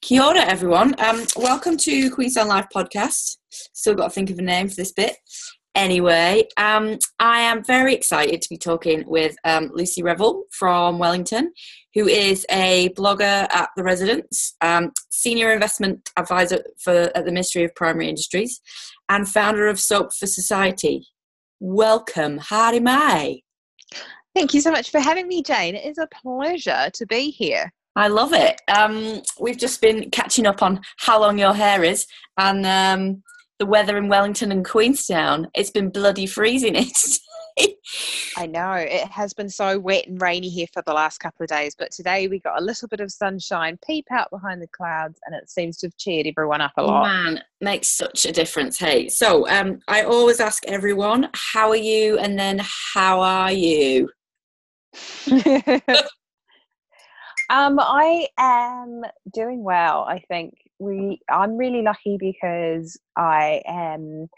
[0.00, 0.94] Kia ora, everyone.
[1.00, 3.36] Um, welcome to Queenstown Life podcast.
[3.50, 5.16] Still got to think of a name for this bit.
[5.74, 11.52] Anyway, um, I am very excited to be talking with um, Lucy Revel from Wellington,
[11.94, 17.64] who is a blogger at The Residence, um, senior investment advisor for at the Ministry
[17.64, 18.60] of Primary Industries,
[19.08, 21.08] and founder of Soap for Society.
[21.58, 23.40] Welcome, Haere mai.
[24.32, 25.74] Thank you so much for having me, Jane.
[25.74, 27.72] It is a pleasure to be here.
[27.96, 28.60] I love it.
[28.68, 33.22] Um, we've just been catching up on how long your hair is and um,
[33.58, 35.48] the weather in Wellington and Queenstown.
[35.54, 37.18] It's been bloody freezing it.
[38.36, 41.48] I know it has been so wet and rainy here for the last couple of
[41.48, 45.18] days, but today we got a little bit of sunshine peep out behind the clouds,
[45.26, 47.08] and it seems to have cheered everyone up a lot.
[47.08, 48.78] Man, makes such a difference.
[48.78, 54.08] Hey, so um, I always ask everyone, "How are you?" and then "How are you?"
[57.50, 59.02] Um, I am
[59.32, 60.04] doing well.
[60.08, 61.20] I think we.
[61.30, 64.28] I'm really lucky because I am.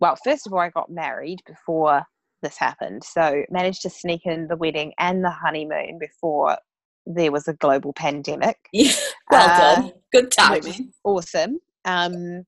[0.00, 2.04] Well, first of all, I got married before
[2.42, 6.58] this happened, so managed to sneak in the wedding and the honeymoon before
[7.06, 8.58] there was a global pandemic.
[8.72, 8.92] Yeah,
[9.30, 9.92] well uh, done.
[10.12, 10.92] Good timing.
[11.04, 11.58] Awesome.
[11.86, 12.44] Um,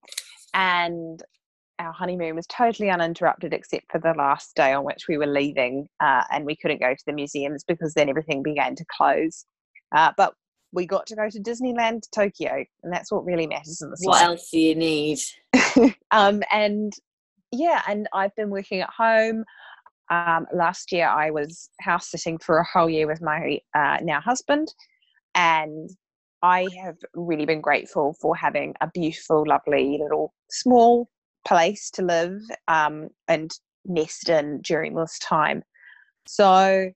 [0.54, 1.22] and
[1.78, 5.88] our honeymoon was totally uninterrupted except for the last day on which we were leaving
[6.00, 9.44] uh, and we couldn't go to the museums because then everything began to close.
[9.94, 10.34] Uh, but
[10.72, 14.22] we got to go to disneyland tokyo and that's what really matters in the what
[14.22, 15.18] else do you need?
[16.10, 16.92] Um, and
[17.52, 19.44] yeah and i've been working at home.
[20.10, 24.20] Um, last year i was house sitting for a whole year with my uh, now
[24.20, 24.68] husband
[25.34, 25.90] and
[26.42, 31.08] I have really been grateful for having a beautiful, lovely little small
[31.46, 33.52] place to live um, and
[33.84, 35.62] nest in during this time.
[36.26, 36.90] So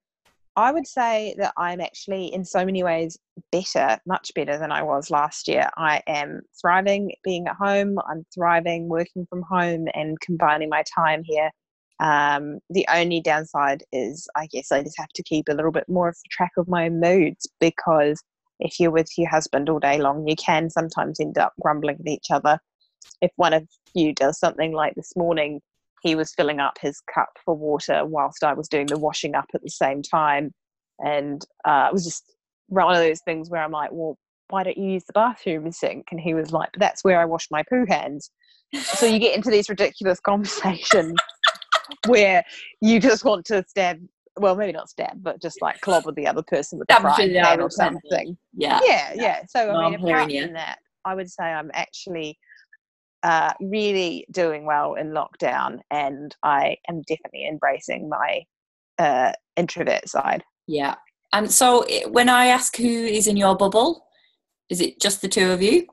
[0.56, 3.16] I would say that I'm actually, in so many ways,
[3.52, 5.70] better, much better than I was last year.
[5.76, 11.22] I am thriving being at home, I'm thriving working from home and combining my time
[11.24, 11.50] here.
[12.00, 15.88] Um, the only downside is, I guess, I just have to keep a little bit
[15.88, 18.20] more of track of my moods because
[18.58, 22.08] if you're with your husband all day long, you can sometimes end up grumbling at
[22.08, 22.58] each other
[23.20, 25.60] if one of you does something like this morning,
[26.02, 29.46] he was filling up his cup for water whilst I was doing the washing up
[29.54, 30.52] at the same time.
[30.98, 32.24] And uh, it was just
[32.68, 34.16] one of those things where I'm like, well,
[34.48, 36.06] why don't you use the bathroom sink?
[36.10, 38.30] And he was like, but that's where I wash my poo hands.
[38.74, 41.18] so you get into these ridiculous conversations
[42.06, 42.44] where
[42.80, 43.98] you just want to stab
[44.36, 47.60] well, maybe not stab, but just like clobber the other person with a frying pan
[47.60, 48.36] or something.
[48.54, 48.80] Yeah.
[48.84, 49.42] yeah, yeah.
[49.48, 52.38] So I mean, apart from that, I would say I'm actually
[53.22, 58.42] uh, really doing well in lockdown, and I am definitely embracing my
[58.98, 60.42] uh, introvert side.
[60.66, 60.94] Yeah.
[61.32, 64.04] And so, when I ask who is in your bubble,
[64.68, 65.86] is it just the two of you?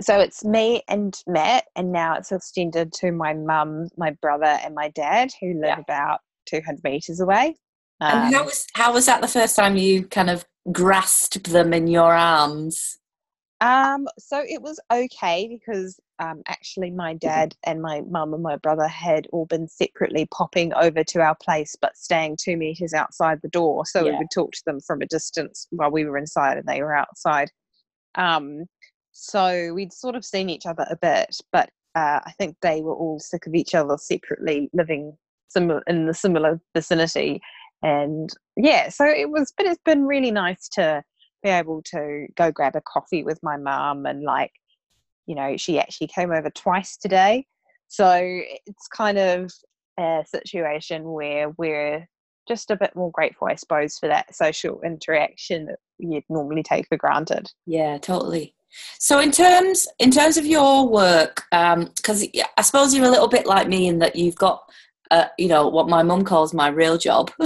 [0.00, 4.74] So it's me and Matt, and now it's extended to my mum, my brother, and
[4.74, 5.80] my dad, who live yeah.
[5.80, 7.56] about 200 meters away.
[8.00, 11.50] Um, and how um, was how was that the first time you kind of grasped
[11.50, 12.98] them in your arms?
[13.60, 18.56] Um, so it was okay because um, actually my dad and my mum and my
[18.56, 23.40] brother had all been separately popping over to our place but staying two meters outside
[23.42, 24.12] the door so yeah.
[24.12, 26.94] we would talk to them from a distance while we were inside and they were
[26.94, 27.50] outside
[28.16, 28.64] um,
[29.12, 32.94] so we'd sort of seen each other a bit but uh, i think they were
[32.94, 35.16] all sick of each other separately living
[35.48, 37.40] similar in the similar vicinity
[37.82, 41.02] and yeah so it was but it's been really nice to
[41.42, 44.52] be able to go grab a coffee with my mum and like
[45.26, 47.46] you know she actually came over twice today.
[47.88, 48.12] So
[48.66, 49.50] it's kind of
[49.98, 52.06] a situation where we're
[52.46, 56.86] just a bit more grateful i suppose for that social interaction that you'd normally take
[56.88, 57.50] for granted.
[57.66, 58.54] Yeah totally.
[58.98, 63.28] So in terms in terms of your work because um, i suppose you're a little
[63.28, 64.62] bit like me in that you've got
[65.10, 67.30] uh, you know what my mum calls my real job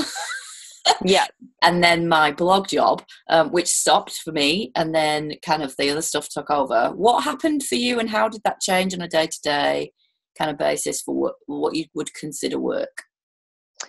[1.05, 1.27] yeah.
[1.63, 5.91] And then my blog job, um, which stopped for me, and then kind of the
[5.91, 6.93] other stuff took over.
[6.95, 9.93] What happened for you, and how did that change on a day to day
[10.39, 13.03] kind of basis for what, what you would consider work?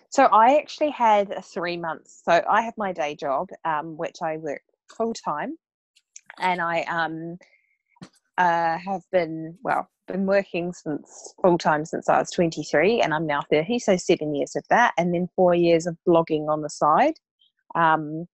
[0.10, 2.22] So I actually had three months.
[2.24, 4.62] So I have my day job, um, which I work
[4.96, 5.58] full time,
[6.40, 7.38] and I um,
[8.38, 13.26] uh, have been well been working since full time since I was 23 and I'm
[13.26, 16.70] now 30, so seven years of that, and then four years of blogging on the
[16.70, 17.16] side.
[17.76, 18.28] Um,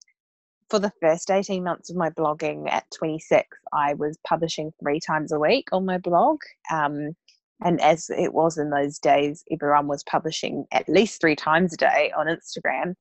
[0.69, 5.31] for the first 18 months of my blogging at 26, I was publishing three times
[5.31, 6.39] a week on my blog.
[6.71, 7.15] Um,
[7.61, 11.77] and as it was in those days, everyone was publishing at least three times a
[11.77, 12.93] day on Instagram.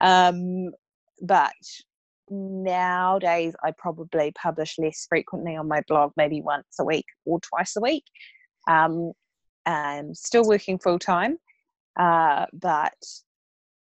[0.00, 0.72] Um,
[1.22, 1.52] but
[2.30, 7.76] nowadays I probably publish less frequently on my blog, maybe once a week or twice
[7.76, 8.04] a week.
[8.68, 9.12] Um,
[9.64, 11.38] I'm still working full time,
[11.98, 12.94] uh, but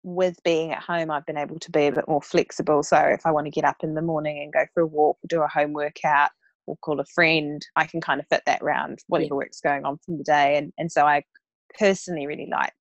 [0.02, 2.82] with being at home, I've been able to be a bit more flexible.
[2.82, 5.18] So if I want to get up in the morning and go for a walk
[5.28, 6.30] do a home workout
[6.66, 9.38] or call a friend, I can kind of fit that around whatever yeah.
[9.38, 10.56] work's going on from the day.
[10.56, 11.24] And, and so I
[11.78, 12.72] personally really like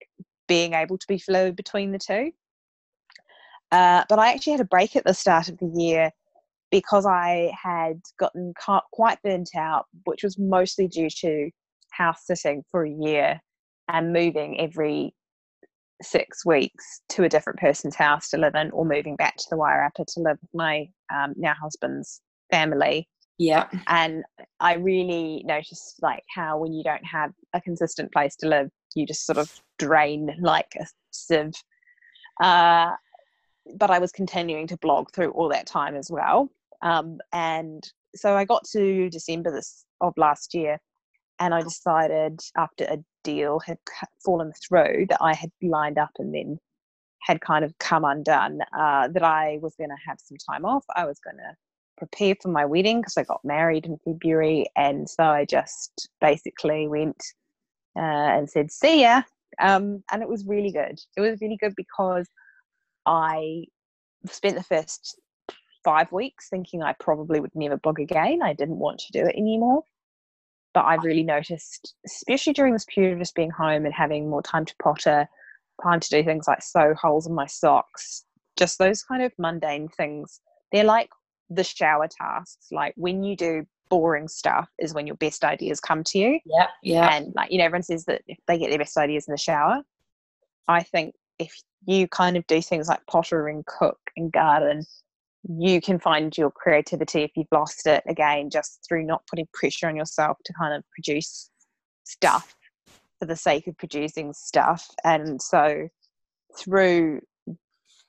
[0.47, 2.31] being able to be fluid between the two.
[3.75, 6.09] Uh, but I actually had a break at the start of the year
[6.71, 8.53] because I had gotten
[8.93, 11.49] quite burnt out, which was mostly due to
[11.91, 13.41] house sitting for a year
[13.89, 15.13] and moving every
[16.01, 19.57] six weeks to a different person's house to live in or moving back to the
[19.57, 23.09] Wairarapa to live with my um, now husband's family.
[23.37, 23.67] Yeah.
[23.87, 24.23] And
[24.61, 29.05] I really noticed like how when you don't have a consistent place to live, you
[29.05, 31.51] just sort of drain like a sieve.
[32.41, 32.91] Uh,
[33.73, 36.49] but I was continuing to blog through all that time as well.
[36.81, 37.83] Um, and
[38.15, 40.79] so I got to December this of last year,
[41.39, 43.77] and I decided after a deal had
[44.23, 46.59] fallen through that I had lined up and then
[47.23, 50.85] had kind of come undone uh, that I was going to have some time off.
[50.95, 51.55] I was going to
[51.97, 56.87] prepare for my wedding because I got married in February, and so I just basically
[56.87, 57.21] went
[57.97, 58.01] uh,
[58.37, 59.23] and said, "See ya,"
[59.59, 60.99] um, and it was really good.
[61.17, 62.27] It was really good because
[63.05, 63.65] I
[64.25, 65.19] spent the first
[65.83, 68.41] five weeks thinking I probably would never blog again.
[68.43, 69.83] I didn't want to do it anymore.
[70.73, 74.41] But I've really noticed, especially during this period of just being home and having more
[74.41, 75.25] time to potter,
[75.81, 78.25] time to do things like sew holes in my socks,
[78.57, 80.41] just those kind of mundane things.
[80.73, 81.09] They're like
[81.49, 82.67] the shower tasks.
[82.71, 86.39] Like when you do boring stuff is when your best ideas come to you.
[86.45, 87.15] Yeah, yeah.
[87.15, 89.37] And like you know, everyone says that if they get their best ideas in the
[89.37, 89.81] shower.
[90.67, 91.53] I think if
[91.85, 94.85] you kind of do things like potter and cook and garden,
[95.47, 99.87] you can find your creativity if you've lost it again just through not putting pressure
[99.87, 101.49] on yourself to kind of produce
[102.03, 102.55] stuff
[103.19, 104.89] for the sake of producing stuff.
[105.03, 105.87] And so
[106.57, 107.21] through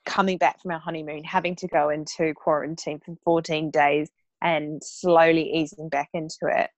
[0.06, 4.08] coming back from our honeymoon, having to go into quarantine for 14 days
[4.40, 6.70] and slowly easing back into it,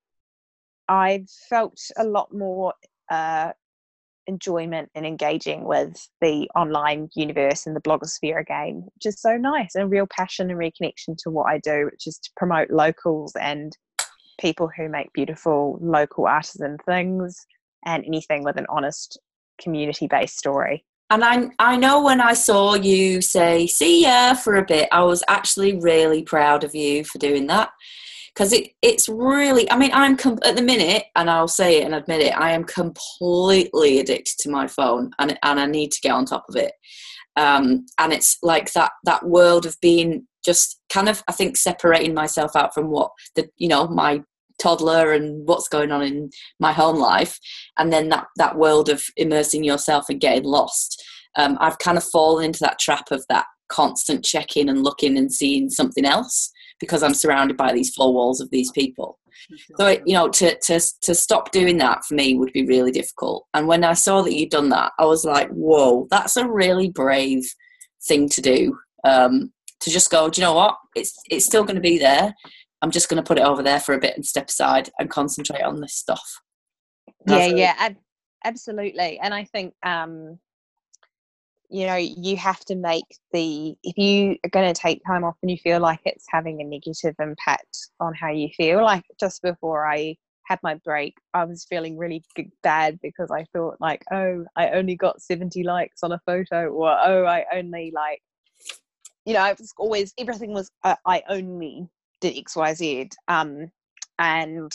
[0.88, 2.74] I felt a lot more
[3.10, 3.52] uh,
[4.28, 9.74] enjoyment and engaging with the online universe and the blogosphere again, which is so nice
[9.74, 13.32] and a real passion and reconnection to what I do, which is to promote locals
[13.34, 13.76] and
[14.40, 17.44] people who make beautiful local artisan things
[17.84, 19.18] and anything with an honest
[19.60, 20.84] community based story.
[21.10, 25.02] And I, I know when I saw you say, see ya for a bit, I
[25.04, 27.70] was actually really proud of you for doing that.
[28.38, 31.84] Because it, it's really, I mean, I'm com- at the minute, and I'll say it
[31.84, 36.00] and admit it, I am completely addicted to my phone and, and I need to
[36.00, 36.70] get on top of it.
[37.34, 42.14] Um, and it's like that, that world of being just kind of, I think, separating
[42.14, 44.22] myself out from what the, you know, my
[44.60, 46.30] toddler and what's going on in
[46.60, 47.40] my home life
[47.76, 51.00] and then that that world of immersing yourself and getting lost
[51.36, 55.32] um, i've kind of fallen into that trap of that constant checking and looking and
[55.32, 59.18] seeing something else because i'm surrounded by these four walls of these people.
[59.76, 63.46] So you know to, to to stop doing that for me would be really difficult.
[63.54, 66.90] And when i saw that you'd done that i was like whoa that's a really
[66.90, 67.44] brave
[68.06, 70.76] thing to do um, to just go do you know what?
[70.94, 72.34] It's it's still going to be there.
[72.82, 75.10] I'm just going to put it over there for a bit and step aside and
[75.10, 76.40] concentrate on this stuff.
[77.26, 77.96] yeah, yeah, ab-
[78.44, 79.18] absolutely.
[79.20, 80.38] And I think, um,
[81.70, 85.36] you know, you have to make the, if you are going to take time off
[85.42, 89.42] and you feel like it's having a negative impact on how you feel, like just
[89.42, 92.24] before I had my break, I was feeling really
[92.62, 96.90] bad because I thought like, oh, I only got 70 likes on a photo, or
[96.90, 98.22] oh, I only like,
[99.26, 101.86] you know, it was always everything was uh, I only
[102.22, 103.10] did X, Y, Z.
[103.28, 103.70] Um,
[104.18, 104.72] and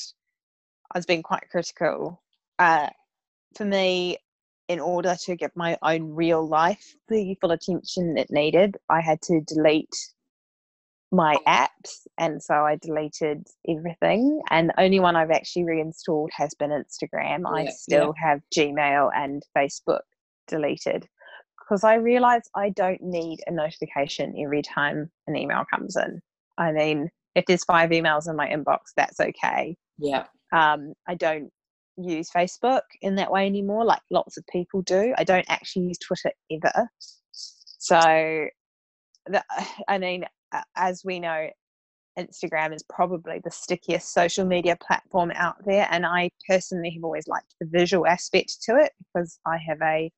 [0.93, 2.21] I was being quite critical.
[2.59, 2.89] Uh,
[3.55, 4.19] for me,
[4.67, 9.21] in order to give my own real life the full attention it needed, I had
[9.23, 9.95] to delete
[11.11, 12.07] my apps.
[12.17, 14.41] And so I deleted everything.
[14.49, 17.41] And the only one I've actually reinstalled has been Instagram.
[17.41, 18.29] Yeah, I still yeah.
[18.29, 20.01] have Gmail and Facebook
[20.47, 21.07] deleted
[21.59, 26.21] because I realize I don't need a notification every time an email comes in.
[26.57, 29.75] I mean, if there's five emails in my inbox, that's okay.
[29.97, 30.25] Yeah.
[30.51, 31.51] Um, I don't
[31.97, 35.13] use Facebook in that way anymore, like lots of people do.
[35.17, 36.89] I don't actually use Twitter ever.
[37.31, 38.47] So,
[39.27, 39.43] the,
[39.87, 40.25] I mean,
[40.75, 41.49] as we know,
[42.17, 45.87] Instagram is probably the stickiest social media platform out there.
[45.89, 50.11] And I personally have always liked the visual aspect to it because I have a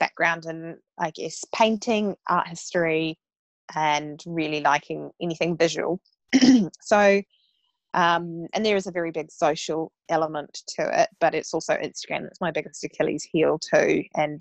[0.00, 3.18] background in, I guess, painting, art history,
[3.74, 6.00] and really liking anything visual.
[6.80, 7.22] so,
[7.94, 12.22] um, and there is a very big social element to it, but it's also Instagram
[12.22, 14.40] that's my biggest Achilles heel too, and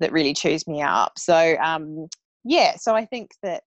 [0.00, 1.18] that really chews me up.
[1.18, 2.08] So, um,
[2.44, 3.64] yeah, so I think that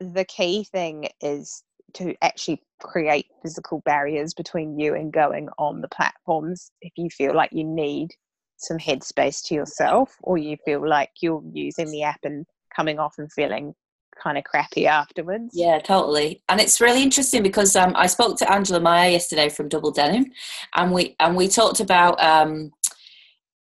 [0.00, 1.62] the key thing is
[1.94, 7.34] to actually create physical barriers between you and going on the platforms if you feel
[7.34, 8.10] like you need
[8.56, 13.14] some headspace to yourself or you feel like you're using the app and coming off
[13.18, 13.74] and feeling
[14.14, 15.50] kind of crappy afterwards.
[15.52, 16.42] Yeah, totally.
[16.48, 20.26] And it's really interesting because um, I spoke to Angela Meyer yesterday from Double Denim,
[20.74, 22.72] and we and we talked about, um,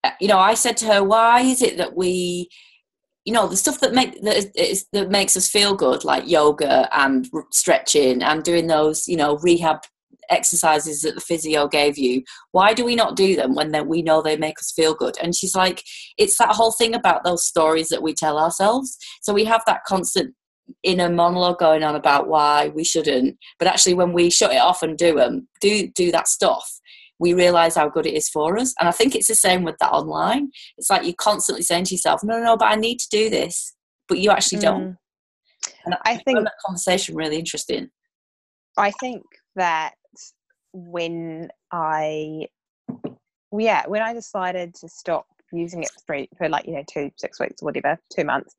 [0.04, 2.50] uh, you know, I said to her, why is it that we
[3.26, 6.90] you know the stuff that make that, is, that makes us feel good like yoga
[6.98, 9.80] and stretching and doing those you know rehab
[10.30, 14.22] exercises that the physio gave you why do we not do them when we know
[14.22, 15.84] they make us feel good and she's like
[16.18, 19.84] it's that whole thing about those stories that we tell ourselves so we have that
[19.86, 20.34] constant
[20.84, 24.82] inner monologue going on about why we shouldn't but actually when we shut it off
[24.82, 26.80] and do them do do that stuff
[27.20, 28.74] we realize how good it is for us.
[28.80, 30.52] And I think it's the same with that online.
[30.78, 33.30] It's like you're constantly saying to yourself, no, no, no, but I need to do
[33.30, 33.74] this,
[34.10, 34.84] but you actually don't.
[34.84, 34.98] Mm.
[35.86, 37.90] And I, I think that conversation really interesting.
[38.78, 39.24] I think
[39.56, 39.94] that
[40.74, 42.48] when I,
[43.58, 47.40] yeah, when I decided to stop using it for, for like, you know, two, six
[47.40, 48.56] weeks, or whatever, two months,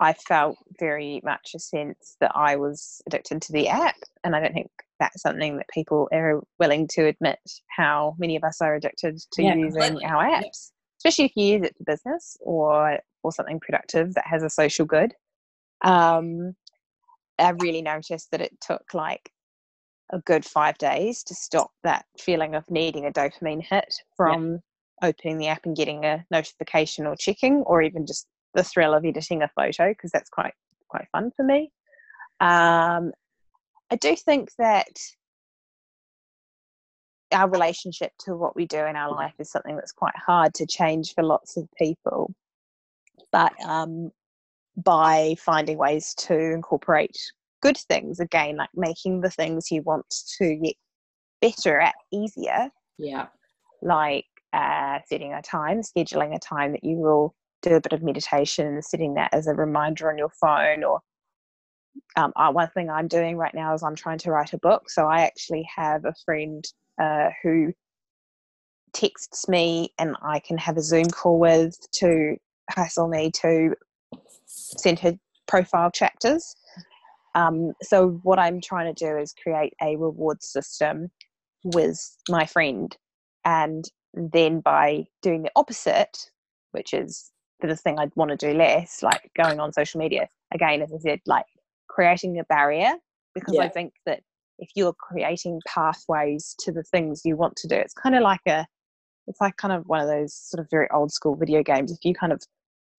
[0.00, 3.96] I felt very much a sense that I was addicted to the app.
[4.22, 4.70] And I don't think
[5.00, 7.38] that's something that people are willing to admit
[7.76, 10.04] how many of us are addicted to yeah, using completely.
[10.04, 14.42] our apps, especially if you use it for business or or something productive that has
[14.42, 15.14] a social good.
[15.82, 16.54] Um,
[17.38, 19.30] I really noticed that it took like
[20.10, 24.52] a good five days to stop that feeling of needing a dopamine hit from
[25.02, 25.08] yeah.
[25.08, 29.04] opening the app and getting a notification or checking, or even just the thrill of
[29.04, 30.54] editing a photo because that's quite
[30.88, 31.70] quite fun for me.
[32.40, 33.12] Um,
[33.90, 34.98] I do think that
[37.32, 40.66] our relationship to what we do in our life is something that's quite hard to
[40.66, 42.32] change for lots of people.
[43.32, 44.12] But um,
[44.76, 47.18] by finding ways to incorporate
[47.64, 50.04] good things, again, like making the things you want
[50.38, 50.76] to get
[51.40, 52.68] better at easier.
[52.98, 53.26] Yeah.
[53.82, 58.02] Like uh, setting a time, scheduling a time that you will do a bit of
[58.02, 61.00] meditation and setting that as a reminder on your phone or
[62.16, 64.90] um, uh, one thing I'm doing right now is I'm trying to write a book.
[64.90, 66.64] So I actually have a friend
[67.00, 67.72] uh, who
[68.92, 72.36] texts me and I can have a Zoom call with to
[72.70, 73.74] hassle me to
[74.46, 76.54] send her profile chapters.
[77.34, 81.10] Um, so what I'm trying to do is create a reward system
[81.64, 81.98] with
[82.28, 82.96] my friend,
[83.44, 86.30] and then by doing the opposite,
[86.72, 90.28] which is the thing I'd want to do less, like going on social media.
[90.52, 91.46] Again, as I said, like
[91.88, 92.92] creating a barrier
[93.34, 93.62] because yeah.
[93.62, 94.20] I think that
[94.58, 98.40] if you're creating pathways to the things you want to do, it's kind of like
[98.46, 98.66] a,
[99.26, 101.90] it's like kind of one of those sort of very old school video games.
[101.90, 102.42] If you kind of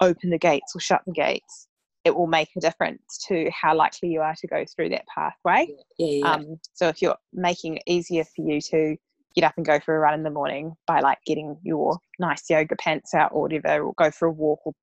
[0.01, 1.67] open the gates or shut the gates,
[2.05, 5.67] it will make a difference to how likely you are to go through that pathway.
[5.97, 6.31] Yeah, yeah.
[6.31, 8.95] Um, so if you're making it easier for you to
[9.35, 12.49] get up and go for a run in the morning by like getting your nice
[12.49, 14.73] yoga pants out or whatever, or go for a walk, or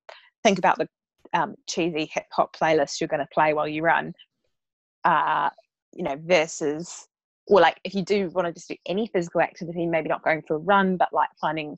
[0.43, 0.87] think about the
[1.33, 4.13] um, cheesy hip hop playlist you're going to play while you run,
[5.05, 5.49] uh,
[5.93, 7.07] you know, versus,
[7.47, 10.43] or like if you do want to just do any physical activity, maybe not going
[10.45, 11.77] for a run, but like finding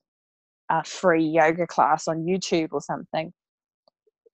[0.69, 3.31] a free yoga class on YouTube or something.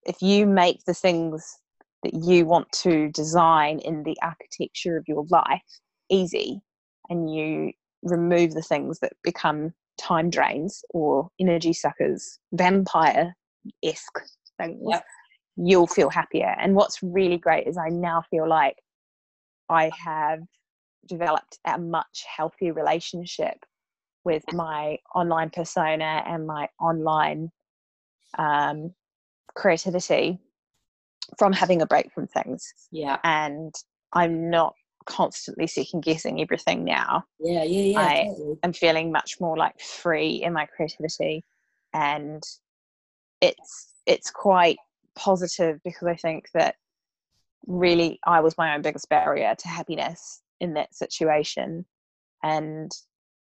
[0.05, 1.57] If you make the things
[2.03, 5.61] that you want to design in the architecture of your life
[6.09, 6.61] easy
[7.09, 7.71] and you
[8.03, 13.35] remove the things that become time drains or energy suckers, vampire
[13.83, 14.19] esque
[14.59, 15.05] things, yep.
[15.55, 16.55] you'll feel happier.
[16.59, 18.77] And what's really great is I now feel like
[19.69, 20.39] I have
[21.07, 23.57] developed a much healthier relationship
[24.23, 27.51] with my online persona and my online
[28.37, 28.93] um,
[29.55, 30.39] creativity
[31.37, 32.73] from having a break from things.
[32.91, 33.17] Yeah.
[33.23, 33.73] And
[34.13, 34.73] I'm not
[35.05, 37.23] constantly second guessing everything now.
[37.39, 37.99] Yeah, yeah, yeah.
[37.99, 38.59] I totally.
[38.63, 41.43] am feeling much more like free in my creativity
[41.93, 42.43] and
[43.41, 44.77] it's it's quite
[45.15, 46.75] positive because I think that
[47.67, 51.85] really I was my own biggest barrier to happiness in that situation.
[52.43, 52.91] And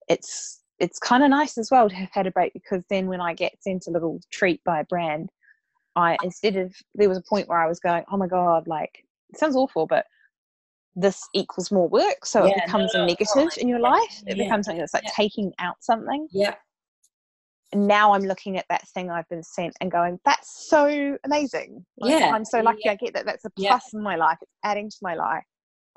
[0.08, 3.20] it's it's kind of nice as well to have had a break because then when
[3.20, 5.30] I get sent a little treat by a brand,
[5.96, 9.04] I instead of there was a point where I was going, oh my god, like
[9.30, 10.06] it sounds awful, but
[10.94, 14.22] this equals more work, so yeah, it becomes no, no, a negative in your life.
[14.26, 15.10] It yeah, becomes something that's like yeah.
[15.16, 16.28] taking out something.
[16.30, 16.54] Yeah,
[17.74, 21.84] now I'm looking at that thing I've been sent and going, that's so amazing.
[21.96, 22.30] Like, Yeah.
[22.34, 22.88] I'm so lucky.
[22.88, 23.26] I get that.
[23.26, 24.38] That's a plus in my life.
[24.42, 25.44] It's adding to my life.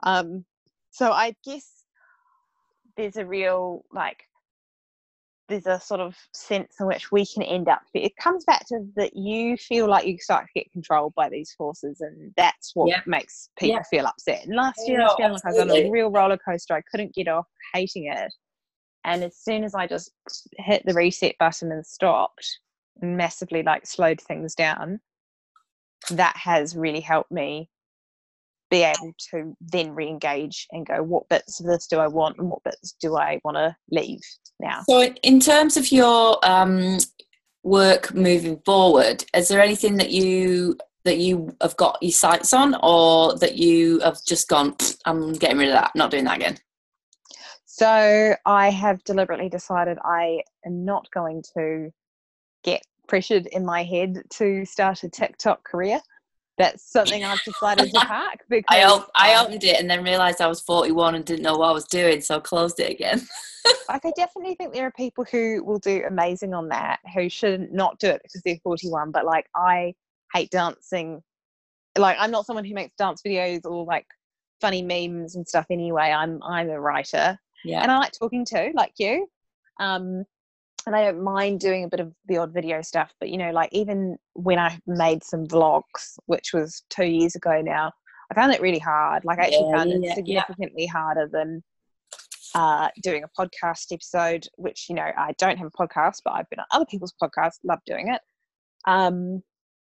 [0.04, 0.46] Um,
[0.92, 1.70] so I guess
[2.98, 4.24] there's a real like
[5.48, 8.80] there's a sort of sense in which we can end up it comes back to
[8.96, 12.90] that you feel like you start to get controlled by these forces and that's what
[12.90, 13.02] Yeah.
[13.06, 13.84] makes people Yeah.
[13.84, 16.10] feel upset and last Yeah, year i was feeling like i was on a real
[16.10, 18.34] roller coaster i couldn't get off hating it
[19.04, 20.12] and as soon as i just
[20.58, 22.60] hit the reset button and stopped
[23.02, 25.00] and massively like slowed things down
[26.12, 27.70] that has really helped me
[28.72, 32.50] be able to then re-engage and go what bits of this do i want and
[32.50, 34.22] what bits do i want to leave
[34.60, 36.98] now So, in- terms of your um,
[37.64, 42.76] work moving forward, is there anything that you that you have got your sights on,
[42.82, 44.76] or that you have just gone?
[45.06, 45.92] I'm getting rid of that.
[45.96, 46.58] Not doing that again.
[47.66, 51.92] So I have deliberately decided I am not going to
[52.64, 56.00] get pressured in my head to start a TikTok career.
[56.58, 60.40] That's something I've decided to park because I op- I opened it and then realised
[60.40, 63.28] I was 41 and didn't know what I was doing, so I closed it again.
[63.90, 67.72] like I definitely think there are people who will do amazing on that who should
[67.74, 69.12] not do it because they're 41.
[69.12, 69.96] But like I
[70.34, 71.22] hate dancing.
[71.98, 74.08] Like I'm not someone who makes dance videos or like
[74.62, 76.12] funny memes and stuff anyway.
[76.12, 77.38] I'm I'm a writer.
[77.66, 79.28] Yeah, and I like talking too, like you.
[79.80, 80.24] Um,
[80.86, 83.52] and I don't mind doing a bit of the odd video stuff, but you know,
[83.52, 87.92] like even when I made some vlogs, which was two years ago now,
[88.32, 89.26] I found it really hard.
[89.26, 90.14] Like I actually Yeah, found yeah, it yeah.
[90.16, 91.64] significantly harder than
[92.54, 96.50] uh, doing a podcast episode, which you know I don't have a podcast, but I've
[96.50, 98.22] been on other people's podcasts, love doing it.
[98.86, 99.42] Um,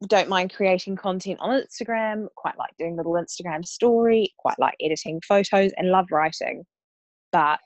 [0.06, 5.20] don't mind creating content on Instagram, quite like doing little Instagram story, quite like editing
[5.26, 6.64] photos, and love writing
[7.32, 7.60] but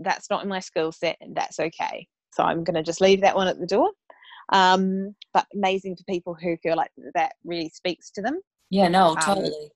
[0.00, 3.20] that's not in my skill set and that's okay so i'm going to just leave
[3.20, 3.90] that one at the door
[4.52, 8.38] um, but amazing for people who feel like that really speaks to them
[8.70, 9.70] yeah, no, um, totally.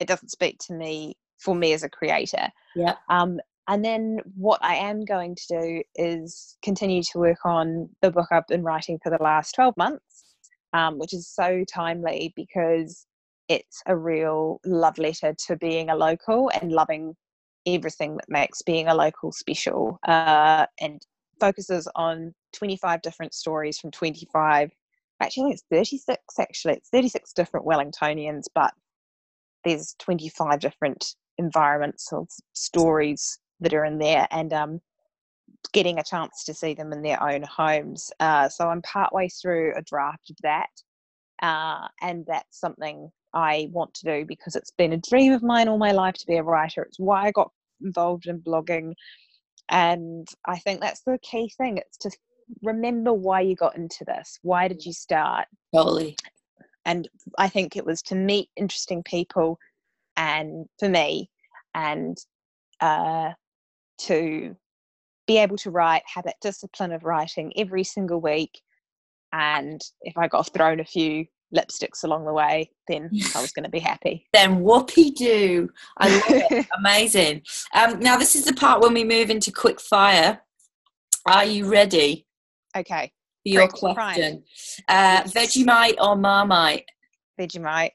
[0.00, 2.96] it doesn't speak to me for me as a creator Yeah.
[3.08, 3.38] um,
[3.68, 8.28] and then what i am going to do is continue to work on the book
[8.32, 10.24] i've been writing for the last 12 months
[10.72, 13.06] um, which is so timely because
[13.48, 17.16] it's a real love letter to being a local and loving
[17.66, 21.02] everything that makes being a local special uh, and
[21.40, 24.70] focuses on 25 different stories from 25
[25.20, 28.72] actually it's 36 actually it's 36 different wellingtonians but
[29.64, 34.80] there's 25 different environments or stories that are in there and um,
[35.72, 39.72] getting a chance to see them in their own homes uh, so i'm partway through
[39.76, 40.70] a draft of that
[41.42, 45.68] uh, and that's something I want to do because it's been a dream of mine
[45.68, 46.82] all my life to be a writer.
[46.82, 47.50] It's why I got
[47.80, 48.94] involved in blogging.
[49.70, 51.78] And I think that's the key thing.
[51.78, 52.10] It's to
[52.62, 54.38] remember why you got into this.
[54.42, 55.46] Why did you start?
[55.74, 56.16] Totally.
[56.84, 59.58] And I think it was to meet interesting people
[60.16, 61.30] and for me
[61.74, 62.18] and
[62.80, 63.30] uh,
[63.98, 64.56] to
[65.26, 68.60] be able to write, have that discipline of writing every single week.
[69.32, 73.64] And if I got thrown a few lipsticks along the way, then I was going
[73.64, 74.26] to be happy.
[74.32, 75.68] Then whoopee do.
[75.98, 76.66] I love it.
[76.78, 77.42] Amazing.
[77.74, 80.40] Um, now, this is the part when we move into quick fire.
[81.26, 82.26] Are you ready
[82.76, 83.12] okay,
[83.44, 83.94] for your fire.
[83.94, 84.42] question?
[84.88, 86.84] Uh, Vegemite or Marmite?
[87.38, 87.90] Vegemite.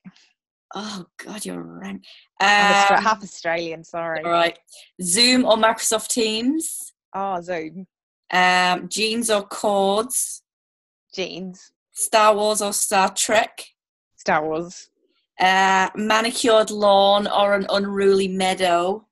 [0.76, 2.04] Oh, God, you're rank.
[2.42, 4.24] Austra- Um, half Australian, sorry.
[4.24, 4.58] all right.
[5.02, 6.94] Zoom or Microsoft Teams?
[7.14, 7.88] Oh, Zoom.
[8.32, 10.42] Um, jeans or cords?
[11.16, 11.72] Jeans.
[11.96, 13.66] Star Wars or Star Trek?
[14.18, 14.90] Star Wars.
[15.40, 19.06] Uh, manicured lawn or an unruly meadow?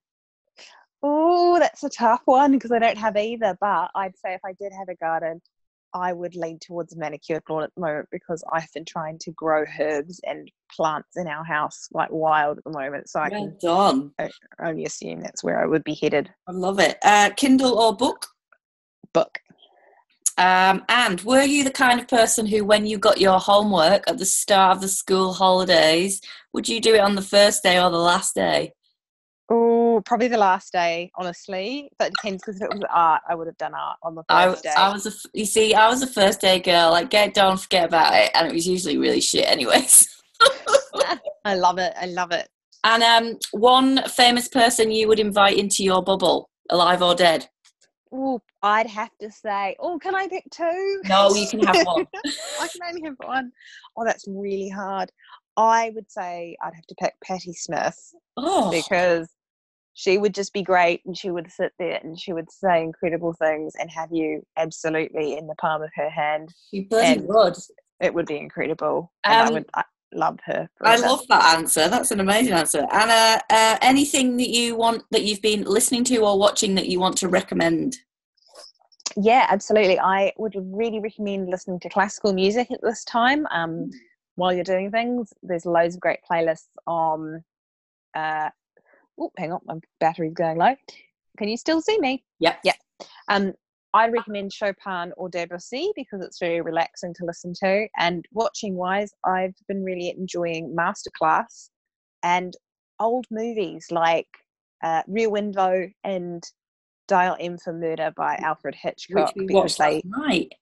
[1.02, 3.58] Oh, that's a tough one because I don't have either.
[3.60, 5.42] But I'd say if I did have a garden,
[5.94, 9.66] I would lean towards manicured lawn at the moment because I've been trying to grow
[9.80, 13.10] herbs and plants in our house like wild at the moment.
[13.10, 14.12] So I Well can done.
[14.62, 16.30] only assume that's where I would be headed.
[16.48, 16.98] I love it.
[17.04, 18.28] Uh, Kindle or book?
[19.14, 19.40] Book.
[20.38, 24.18] Um, and were you the kind of person who, when you got your homework at
[24.18, 26.22] the start of the school holidays,
[26.54, 28.74] would you do it on the first day or the last day?
[29.50, 31.90] Oh, probably the last day, honestly.
[32.00, 34.24] But it depends because if it was art, I would have done art on the
[34.30, 34.76] first I, day.
[34.76, 36.92] I was a, you see, I was a first day girl.
[36.92, 40.08] Like, get it done, forget about it, and it was usually really shit, anyways.
[41.46, 41.94] I love it.
[42.00, 42.48] I love it.
[42.84, 47.48] And um, one famous person you would invite into your bubble, alive or dead?
[48.16, 51.02] Oh, I'd have to say, oh, can I pick two?
[51.06, 52.06] No, you can have one.
[52.60, 53.52] I can only have one.
[53.98, 55.12] Oh, that's really hard.
[55.58, 57.98] I would say I'd have to pick Patti Smith
[58.38, 59.30] Oh, because
[59.96, 63.34] she would just be great and she would sit there and she would say incredible
[63.34, 66.54] things and have you absolutely in the palm of her hand.
[66.72, 67.56] You bloody would.
[68.00, 69.12] It would be incredible.
[69.24, 69.84] And I Um, would I
[70.16, 70.70] love her.
[70.82, 71.88] I love that answer.
[71.88, 72.86] That's an amazing answer.
[72.92, 77.00] Anna, uh, anything that you want that you've been listening to or watching that you
[77.00, 77.98] want to recommend?
[79.16, 80.00] Yeah, absolutely.
[80.00, 83.46] I would really recommend listening to classical music at this time.
[83.52, 83.92] Um,
[84.36, 87.44] while you're doing things, there's loads of great playlists on.
[88.16, 88.50] Uh,
[89.20, 90.76] oh, hang on, my battery's going low.
[91.38, 92.24] Can you still see me?
[92.40, 92.60] Yep.
[92.64, 92.76] Yep.
[93.28, 93.54] Um,
[93.94, 97.88] I'd recommend Chopin or Debussy because it's very relaxing to listen to.
[97.98, 101.70] And watching wise, I've been really enjoying Masterclass
[102.24, 102.54] and
[103.00, 104.28] old movies like
[104.84, 106.44] uh, Rear Window and
[107.08, 109.34] Dial M for Murder by Alfred Which Hitchcock.
[109.36, 110.54] we because watched they night.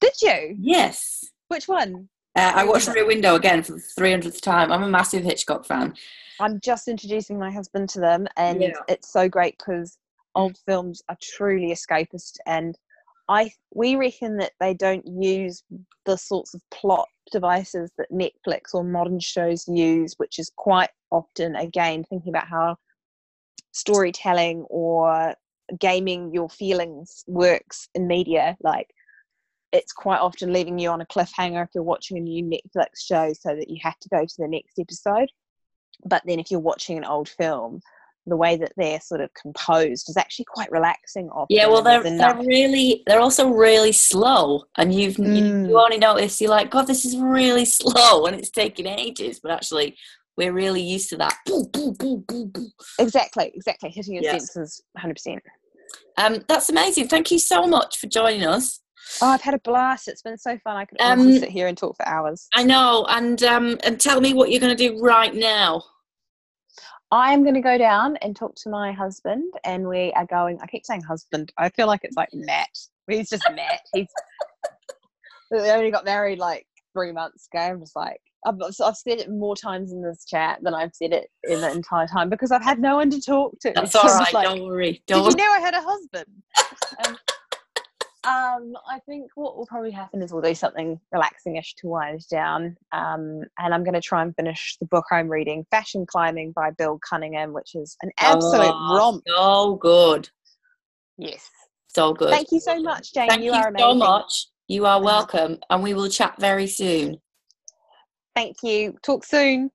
[0.00, 0.56] did you?
[0.58, 1.24] Yes.
[1.48, 2.08] Which one?
[2.36, 4.72] Uh, I watched Rear Window again for the 300th time.
[4.72, 5.94] I'm a massive Hitchcock fan.
[6.40, 8.72] I'm just introducing my husband to them, and Yeah.
[8.88, 9.98] it's so great because
[10.34, 12.76] old films are truly escapist, and
[13.28, 15.62] I we reckon that they don't use
[16.04, 21.56] the sorts of plot devices that Netflix or modern shows use, which is quite often
[21.56, 22.76] again thinking about how
[23.72, 25.34] storytelling or
[25.78, 28.88] gaming your feelings works in media like
[29.72, 33.32] it's quite often leaving you on a cliffhanger if you're watching a new Netflix show
[33.32, 35.30] so that you have to go to the next episode.
[36.04, 37.80] But then if you're watching an old film
[38.26, 42.02] the way that they're sort of composed is actually quite relaxing often Yeah, well, they're
[42.02, 45.68] they're really they're also really slow, and you've you, Mm.
[45.68, 49.40] you only notice you're like, God, this is really slow, and it's taking ages.
[49.42, 49.96] But actually,
[50.36, 51.36] we're really used to that.
[52.98, 54.52] Exactly exactly hitting your Yes.
[54.52, 55.38] senses 100%
[56.16, 57.08] Um, that's amazing.
[57.08, 58.80] Thank you so much for joining us.
[59.22, 61.76] oh i've had a blast it's been so fun i could Um, sit here and
[61.76, 65.00] talk for hours I know, and um, and tell me what you're going to do
[65.00, 65.82] right now.
[67.12, 70.58] I am going to go down and talk to my husband, and we are going.
[70.62, 71.52] I keep saying husband.
[71.58, 72.68] I feel like it's like Matt.
[73.08, 73.80] He's just Matt.
[73.92, 74.08] He's.
[75.52, 77.60] They only got married like three months ago.
[77.60, 80.94] I'm just like I've, so I've said it more times in this chat than I've
[80.94, 83.72] said it in the entire time because I've had no one to talk to.
[83.74, 84.32] That's So all I'm right.
[84.32, 84.92] like, don't worry.
[84.92, 85.34] Did Don't you worry.
[85.34, 86.26] know I had a husband?
[87.04, 87.18] um,
[88.24, 92.76] um, I think what will probably happen is we'll do something relaxing-ish to wind down.
[92.92, 96.70] Um, and I'm going to try and finish the book I'm reading, Fashion Climbing by
[96.72, 99.22] Bill Cunningham, which is an absolute Oh, romp.
[99.26, 100.28] So good.
[101.16, 101.48] Yes.
[101.88, 102.30] So good.
[102.30, 103.28] Thank you so much, Jane.
[103.28, 104.48] Thank you you so much.
[104.68, 107.20] You are welcome, and we will chat very soon.
[108.36, 108.96] Thank you.
[109.02, 109.70] Talk soon.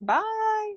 [0.00, 0.74] Bye.